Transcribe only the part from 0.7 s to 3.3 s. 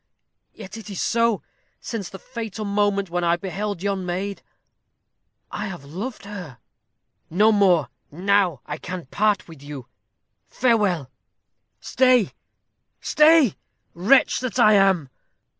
so it is. Since the fatal moment when